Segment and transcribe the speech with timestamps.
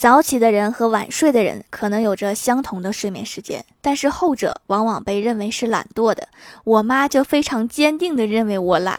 [0.00, 6.26] 早起的人和晚睡的人可能有着相同的睡眠时间但是后者往往被认为是懒惰的
[6.64, 8.98] 我妈就非常坚定地认为我懒。